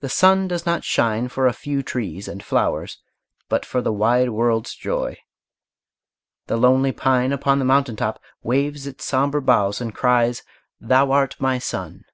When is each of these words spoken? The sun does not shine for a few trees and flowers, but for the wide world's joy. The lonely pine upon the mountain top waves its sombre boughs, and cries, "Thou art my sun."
The 0.00 0.10
sun 0.10 0.48
does 0.48 0.66
not 0.66 0.84
shine 0.84 1.28
for 1.28 1.46
a 1.46 1.54
few 1.54 1.82
trees 1.82 2.28
and 2.28 2.44
flowers, 2.44 3.00
but 3.48 3.64
for 3.64 3.80
the 3.80 3.90
wide 3.90 4.28
world's 4.28 4.74
joy. 4.74 5.16
The 6.46 6.58
lonely 6.58 6.92
pine 6.92 7.32
upon 7.32 7.58
the 7.58 7.64
mountain 7.64 7.96
top 7.96 8.22
waves 8.42 8.86
its 8.86 9.06
sombre 9.06 9.40
boughs, 9.40 9.80
and 9.80 9.94
cries, 9.94 10.42
"Thou 10.78 11.10
art 11.10 11.36
my 11.40 11.58
sun." 11.58 12.04